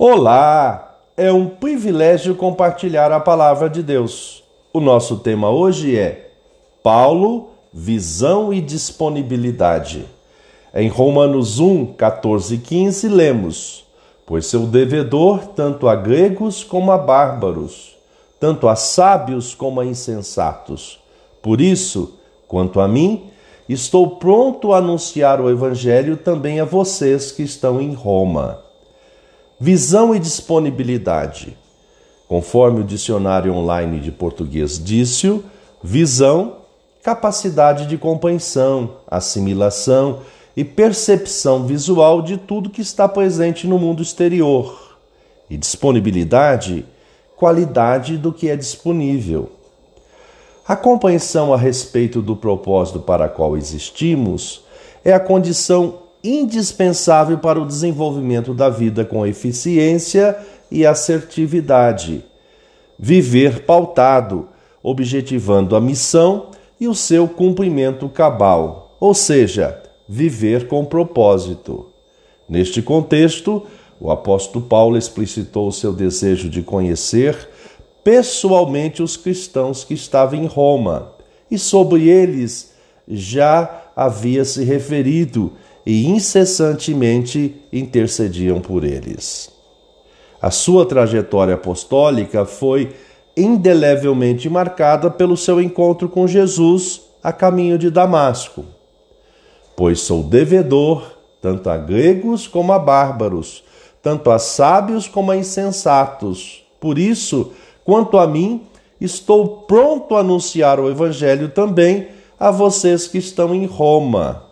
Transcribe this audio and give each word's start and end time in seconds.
Olá! 0.00 0.96
É 1.16 1.32
um 1.32 1.48
privilégio 1.48 2.36
compartilhar 2.36 3.10
a 3.10 3.18
palavra 3.18 3.68
de 3.68 3.82
Deus. 3.82 4.44
O 4.72 4.78
nosso 4.78 5.16
tema 5.16 5.50
hoje 5.50 5.98
é 5.98 6.30
Paulo, 6.84 7.48
visão 7.72 8.52
e 8.52 8.60
disponibilidade. 8.60 10.06
Em 10.72 10.86
Romanos 10.86 11.58
1, 11.58 11.94
14 11.94 12.54
e 12.54 12.58
15, 12.58 13.08
lemos: 13.08 13.84
Pois 14.24 14.46
seu 14.46 14.68
devedor 14.68 15.48
tanto 15.48 15.88
a 15.88 15.96
gregos 15.96 16.62
como 16.62 16.92
a 16.92 16.96
bárbaros, 16.96 17.96
tanto 18.38 18.68
a 18.68 18.76
sábios 18.76 19.52
como 19.52 19.80
a 19.80 19.84
insensatos. 19.84 21.00
Por 21.42 21.60
isso, 21.60 22.14
quanto 22.46 22.78
a 22.78 22.86
mim, 22.86 23.30
estou 23.68 24.10
pronto 24.10 24.72
a 24.72 24.78
anunciar 24.78 25.40
o 25.40 25.50
evangelho 25.50 26.16
também 26.16 26.60
a 26.60 26.64
vocês 26.64 27.32
que 27.32 27.42
estão 27.42 27.80
em 27.80 27.92
Roma 27.94 28.67
Visão 29.60 30.14
e 30.14 30.20
disponibilidade. 30.20 31.56
Conforme 32.28 32.82
o 32.82 32.84
dicionário 32.84 33.52
online 33.52 33.98
de 33.98 34.12
português 34.12 34.78
disse, 34.82 35.42
visão, 35.82 36.58
capacidade 37.02 37.86
de 37.86 37.98
compreensão, 37.98 38.98
assimilação 39.08 40.20
e 40.56 40.62
percepção 40.62 41.66
visual 41.66 42.22
de 42.22 42.36
tudo 42.36 42.70
que 42.70 42.80
está 42.80 43.08
presente 43.08 43.66
no 43.66 43.80
mundo 43.80 44.00
exterior. 44.00 44.96
E 45.50 45.56
disponibilidade, 45.56 46.86
qualidade 47.34 48.16
do 48.16 48.32
que 48.32 48.48
é 48.48 48.54
disponível. 48.54 49.50
A 50.68 50.76
compreensão 50.76 51.52
a 51.52 51.56
respeito 51.56 52.22
do 52.22 52.36
propósito 52.36 53.00
para 53.00 53.28
qual 53.28 53.56
existimos 53.56 54.62
é 55.04 55.12
a 55.12 55.18
condição 55.18 56.07
indispensável 56.22 57.38
para 57.38 57.60
o 57.60 57.66
desenvolvimento 57.66 58.52
da 58.52 58.68
vida 58.68 59.04
com 59.04 59.26
eficiência 59.26 60.36
e 60.70 60.84
assertividade. 60.84 62.24
Viver 62.98 63.64
pautado, 63.64 64.48
objetivando 64.82 65.76
a 65.76 65.80
missão 65.80 66.50
e 66.80 66.88
o 66.88 66.94
seu 66.94 67.28
cumprimento 67.28 68.08
cabal, 68.08 68.96
ou 69.00 69.14
seja, 69.14 69.80
viver 70.08 70.66
com 70.68 70.84
propósito. 70.84 71.86
Neste 72.48 72.80
contexto, 72.82 73.66
o 74.00 74.10
apóstolo 74.10 74.64
Paulo 74.64 74.96
explicitou 74.96 75.68
o 75.68 75.72
seu 75.72 75.92
desejo 75.92 76.48
de 76.48 76.62
conhecer 76.62 77.48
pessoalmente 78.02 79.02
os 79.02 79.16
cristãos 79.16 79.84
que 79.84 79.94
estavam 79.94 80.38
em 80.40 80.46
Roma, 80.46 81.12
e 81.50 81.58
sobre 81.58 82.08
eles 82.08 82.72
já 83.06 83.90
havia 83.94 84.44
se 84.44 84.64
referido 84.64 85.52
e 85.88 86.06
incessantemente 86.06 87.56
intercediam 87.72 88.60
por 88.60 88.84
eles. 88.84 89.50
A 90.38 90.50
sua 90.50 90.84
trajetória 90.84 91.54
apostólica 91.54 92.44
foi 92.44 92.94
indelevelmente 93.34 94.50
marcada 94.50 95.10
pelo 95.10 95.34
seu 95.34 95.58
encontro 95.58 96.06
com 96.06 96.26
Jesus 96.26 97.00
a 97.24 97.32
caminho 97.32 97.78
de 97.78 97.88
Damasco. 97.88 98.66
Pois 99.74 100.00
sou 100.00 100.22
devedor 100.22 101.16
tanto 101.40 101.70
a 101.70 101.78
gregos 101.78 102.46
como 102.46 102.70
a 102.74 102.78
bárbaros, 102.78 103.64
tanto 104.02 104.30
a 104.30 104.38
sábios 104.38 105.08
como 105.08 105.30
a 105.30 105.38
insensatos. 105.38 106.66
Por 106.78 106.98
isso, 106.98 107.52
quanto 107.82 108.18
a 108.18 108.26
mim, 108.26 108.66
estou 109.00 109.62
pronto 109.62 110.14
a 110.16 110.20
anunciar 110.20 110.78
o 110.78 110.90
evangelho 110.90 111.48
também 111.48 112.08
a 112.38 112.50
vocês 112.50 113.06
que 113.06 113.16
estão 113.16 113.54
em 113.54 113.64
Roma 113.64 114.47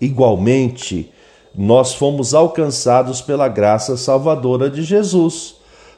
Igualmente, 0.00 1.12
nós 1.54 1.94
fomos 1.94 2.34
alcançados 2.34 3.20
pela 3.20 3.48
graça 3.48 3.96
salvadora 3.96 4.70
de 4.70 4.82
Jesus, 4.82 5.56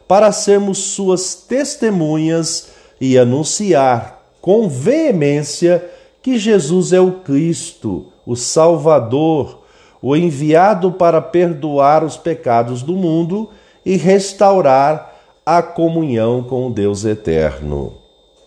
para 0.09 0.33
sermos 0.33 0.79
suas 0.79 1.35
testemunhas 1.35 2.71
e 3.01 3.19
anunciar 3.19 4.23
com 4.41 4.69
veemência 4.69 5.85
que 6.23 6.39
Jesus 6.39 6.93
é 6.93 7.01
o 7.01 7.21
Cristo, 7.21 8.07
o 8.27 8.37
Salvador, 8.37 9.61
o 10.03 10.17
enviado 10.17 10.93
para 10.93 11.21
perdoar 11.21 12.03
os 12.03 12.17
pecados 12.17 12.83
do 12.83 12.95
mundo 12.95 13.51
e 13.85 13.97
restaurar 13.97 15.15
a 15.45 15.63
comunhão 15.63 16.43
com 16.43 16.69
o 16.69 16.71
Deus 16.71 17.05
eterno. 17.05 17.95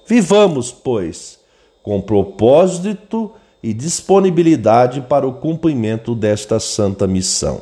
Vivamos, 0.08 0.72
pois, 0.72 1.40
com 1.82 2.02
propósito 2.02 3.32
e 3.64 3.74
disponibilidade 3.74 5.00
para 5.00 5.26
o 5.26 5.34
cumprimento 5.34 6.14
desta 6.14 6.60
santa 6.60 7.08
missão. 7.08 7.62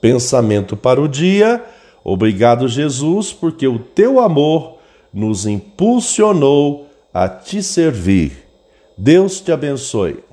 Pensamento 0.00 0.76
para 0.76 1.00
o 1.00 1.08
dia. 1.08 1.62
Obrigado, 2.04 2.68
Jesus, 2.68 3.32
porque 3.32 3.66
o 3.66 3.80
teu 3.80 4.20
amor 4.20 4.78
nos 5.12 5.44
impulsionou 5.44 6.86
a 7.12 7.28
te 7.28 7.62
servir. 7.62 8.48
Deus 8.96 9.40
te 9.40 9.50
abençoe. 9.50 10.31